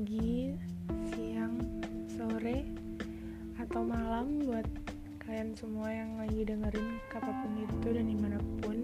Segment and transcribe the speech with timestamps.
[0.00, 0.56] pagi,
[1.12, 1.60] siang,
[2.08, 2.64] sore,
[3.60, 4.64] atau malam buat
[5.20, 8.80] kalian semua yang lagi dengerin apa pun itu dan di mana pun.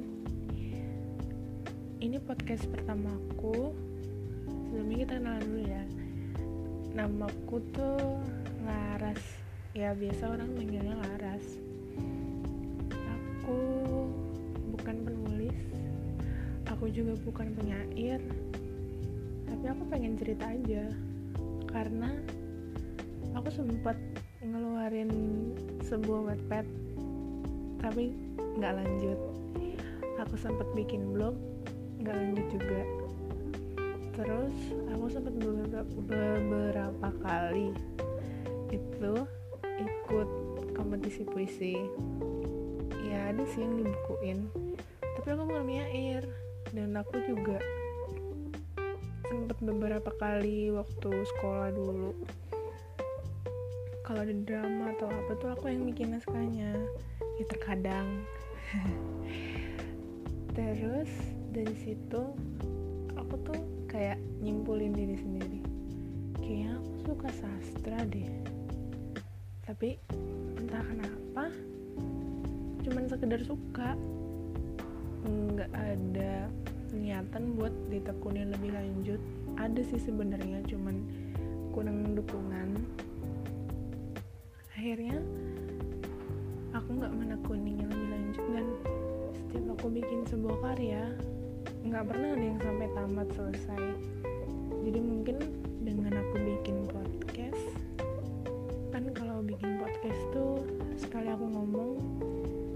[2.05, 3.73] Ini podcast pertamaku.
[4.45, 5.84] Sebelumnya kita kenalan dulu ya.
[6.93, 8.21] Namaku tuh
[8.69, 9.25] Laras.
[9.73, 11.45] Ya biasa orang manggilnya Laras.
[12.93, 13.61] Aku
[14.69, 15.64] bukan penulis.
[16.68, 18.21] Aku juga bukan penyair
[19.67, 20.85] tapi aku pengen cerita aja
[21.76, 22.08] karena
[23.36, 24.00] aku sempat
[24.40, 25.12] ngeluarin
[25.84, 26.64] sebuah wetpad
[27.84, 28.17] tapi
[28.57, 29.21] nggak lanjut.
[30.25, 31.36] Aku sempat bikin blog
[32.00, 32.83] nggak lanjut juga.
[34.17, 34.56] Terus
[34.89, 37.77] aku sempat beberapa, kali
[38.72, 39.12] itu
[39.61, 40.28] ikut
[40.72, 41.77] kompetisi puisi.
[43.05, 44.48] Ya ada sih yang dibukuin
[45.17, 46.22] tapi aku bukan penyair
[46.70, 47.58] dan aku juga
[49.27, 52.15] sempet beberapa kali waktu sekolah dulu.
[54.07, 56.79] Kalau ada drama atau apa tuh aku yang bikin naskahnya.
[57.37, 58.23] Ya terkadang.
[60.57, 61.11] Terus
[61.51, 62.23] dari situ
[63.19, 63.61] aku tuh
[63.91, 65.61] kayak nyimpulin diri sendiri.
[66.39, 68.31] Kayaknya aku suka sastra deh.
[69.67, 69.99] Tapi
[70.55, 71.51] entah kenapa
[72.87, 73.99] cuman sekedar suka.
[75.27, 76.47] Nggak ada
[76.97, 79.20] niatan buat ditekunin lebih lanjut.
[79.61, 81.05] Ada sih sebenarnya cuman
[81.77, 82.80] kurang dukungan.
[84.72, 85.20] Akhirnya
[86.72, 88.44] aku nggak menekuninya lebih lanjut.
[88.52, 88.67] Dan
[89.36, 91.05] setiap aku bikin sebuah karya
[91.86, 93.84] nggak pernah ada yang sampai tamat selesai.
[94.83, 95.36] Jadi mungkin
[95.86, 97.62] dengan aku bikin podcast
[98.91, 100.64] kan kalau bikin podcast tuh
[100.98, 102.00] sekali aku ngomong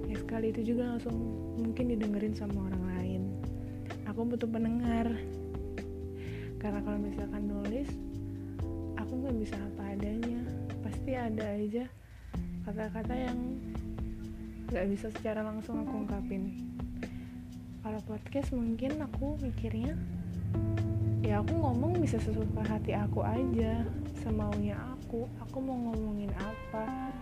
[0.06, 1.16] ya sekali itu juga langsung
[1.58, 3.09] mungkin didengerin sama orang lain
[4.10, 5.06] aku butuh pendengar.
[6.58, 7.86] Karena kalau misalkan nulis
[8.98, 10.42] aku nggak bisa apa adanya.
[10.82, 11.84] Pasti ada aja
[12.66, 13.38] kata-kata yang
[14.66, 16.50] nggak bisa secara langsung aku ungkapin.
[17.80, 19.94] Kalau podcast mungkin aku mikirnya
[21.22, 23.86] ya aku ngomong bisa sesuka hati aku aja
[24.18, 27.14] semaunya aku aku mau ngomongin apa.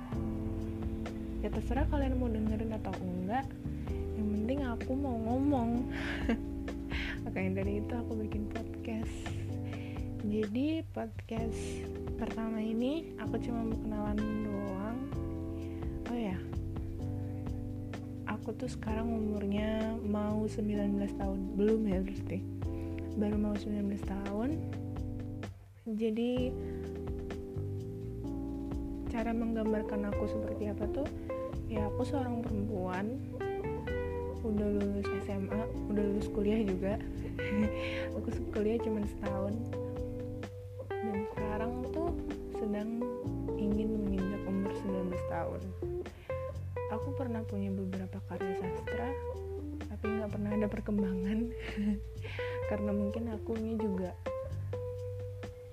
[1.45, 3.45] Ya terserah kalian mau dengerin atau enggak
[4.17, 5.87] yang penting aku mau ngomong
[7.29, 9.17] makanya dari itu aku bikin podcast.
[10.25, 11.61] Jadi podcast
[12.17, 14.17] pertama ini aku cuma mau kenalan
[14.49, 14.99] doang.
[16.09, 16.41] Oh ya
[18.25, 21.39] aku tuh sekarang umurnya mau 19 tahun.
[21.53, 22.41] Belum ya berarti?
[23.21, 23.77] Baru mau 19
[24.09, 24.57] tahun.
[25.85, 26.33] Jadi
[29.13, 31.09] cara menggambarkan aku seperti apa tuh?
[31.69, 33.21] Ya aku seorang perempuan
[34.49, 36.97] udah lulus SMA udah lulus kuliah juga.
[38.17, 39.55] Aku kuliah cuma setahun.
[40.89, 42.11] Dan sekarang tuh
[42.59, 43.01] sedang
[43.55, 44.73] ingin menginjak umur
[45.13, 45.63] 19 tahun.
[46.89, 49.13] Aku pernah punya beberapa karya sastra
[49.99, 51.39] tapi nggak pernah ada perkembangan.
[52.71, 54.15] Karena mungkin aku ini juga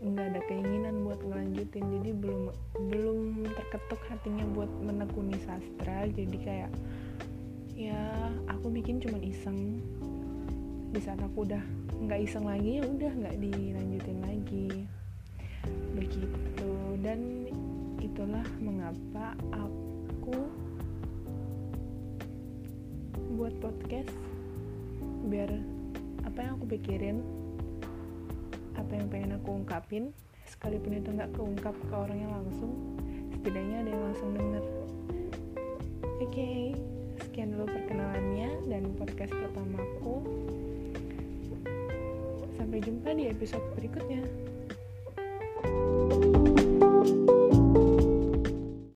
[0.01, 2.53] nggak ada keinginan buat ngelanjutin jadi belum
[2.93, 3.19] belum
[3.57, 6.09] terketuk hatinya buat menekuni sastra.
[6.09, 6.73] Jadi kayak
[7.75, 9.83] ya aku bikin cuman iseng.
[10.95, 11.59] Di saat aku udah
[12.07, 14.69] nggak iseng lagi ya udah nggak dilanjutin lagi.
[15.91, 16.71] Begitu.
[17.03, 17.51] Dan
[17.99, 20.39] itulah mengapa aku
[23.35, 24.15] buat podcast
[25.27, 25.51] biar
[26.23, 27.19] apa yang aku pikirin
[28.79, 30.15] apa yang pengen aku ungkapin
[30.47, 32.71] sekalipun itu nggak keungkap ke orangnya langsung
[33.35, 34.63] setidaknya ada yang langsung denger.
[36.23, 36.31] Oke.
[36.31, 36.94] okay,
[37.35, 40.23] sekian dulu perkenalannya dan podcast pertamaku.
[42.55, 44.23] Sampai jumpa di episode berikutnya